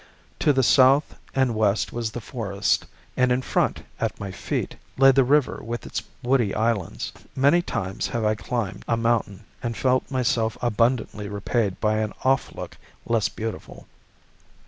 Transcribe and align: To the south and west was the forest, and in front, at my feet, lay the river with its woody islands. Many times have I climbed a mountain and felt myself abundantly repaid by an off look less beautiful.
To 0.39 0.51
the 0.51 0.63
south 0.63 1.13
and 1.35 1.53
west 1.53 1.93
was 1.93 2.09
the 2.09 2.21
forest, 2.21 2.87
and 3.15 3.31
in 3.31 3.43
front, 3.43 3.83
at 3.99 4.19
my 4.19 4.31
feet, 4.31 4.75
lay 4.97 5.11
the 5.11 5.23
river 5.23 5.59
with 5.63 5.85
its 5.85 6.01
woody 6.23 6.55
islands. 6.55 7.11
Many 7.35 7.61
times 7.61 8.07
have 8.07 8.25
I 8.25 8.33
climbed 8.33 8.83
a 8.87 8.97
mountain 8.97 9.45
and 9.61 9.77
felt 9.77 10.09
myself 10.09 10.57
abundantly 10.59 11.27
repaid 11.29 11.79
by 11.79 11.97
an 11.99 12.13
off 12.23 12.51
look 12.55 12.77
less 13.05 13.29
beautiful. 13.29 13.85